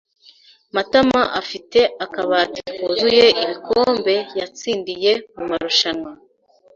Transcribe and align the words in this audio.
Matama 0.75 1.21
afite 1.41 1.79
akabati 2.05 2.61
kuzuye 2.81 3.25
ibikombe 3.43 4.15
yatsindiye 4.39 5.11
mumarushanwa. 5.35 6.11